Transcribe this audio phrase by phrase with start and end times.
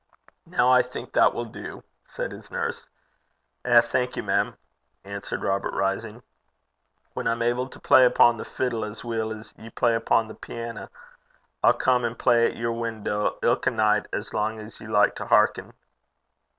[0.47, 2.87] 'Now, I think that will do,' said his nurse.
[3.63, 4.57] 'Eh, thank ye, mem!'
[5.03, 6.23] answered Robert, rising.
[7.13, 10.33] 'Whan I'm able to play upo' the fiddle as weel 's ye play upo' the
[10.33, 10.89] piana,
[11.63, 15.25] I'll come and play at yer window ilka nicht, as lang 's ye like to
[15.27, 15.71] hearken.'